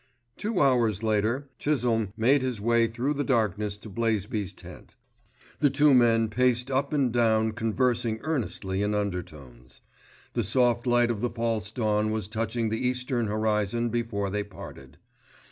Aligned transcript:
Two 0.35 0.59
hours 0.61 1.03
later 1.03 1.51
Chisholme 1.59 2.11
made 2.17 2.41
his 2.41 2.59
way 2.59 2.87
through 2.87 3.13
the 3.13 3.23
darkness 3.23 3.77
to 3.77 3.87
Blaisby's 3.87 4.51
tent. 4.51 4.95
The 5.59 5.69
two 5.69 5.93
men 5.93 6.27
paced 6.27 6.71
up 6.71 6.91
and 6.91 7.13
down 7.13 7.51
conversing 7.51 8.17
earnestly 8.23 8.81
in 8.81 8.95
undertones. 8.95 9.81
The 10.33 10.43
soft 10.43 10.87
light 10.87 11.11
of 11.11 11.21
the 11.21 11.29
false 11.29 11.69
dawn 11.69 12.09
was 12.09 12.27
touching 12.27 12.69
the 12.69 12.83
Eastern 12.83 13.27
horizon 13.27 13.89
before 13.89 14.31
they 14.31 14.41
parted. 14.43 14.97